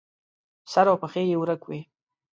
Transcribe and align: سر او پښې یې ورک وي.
سر 0.71 0.85
او 0.91 0.97
پښې 1.01 1.21
یې 1.29 1.35
ورک 1.41 1.61
وي. 1.65 1.79